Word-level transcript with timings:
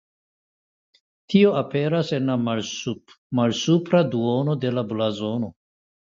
Tio 1.33 1.49
aperas 1.57 2.07
en 2.17 2.31
la 2.31 2.37
malsupra 3.39 4.01
duono 4.15 4.55
de 4.65 4.71
la 4.79 4.85
blazono. 4.95 5.51